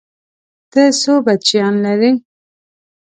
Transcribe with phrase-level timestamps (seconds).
[0.71, 2.11] ته څو بچيان لرې؟